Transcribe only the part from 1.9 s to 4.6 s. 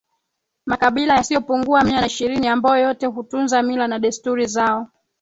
na ishirini ambayo yote hutunza mila na desturi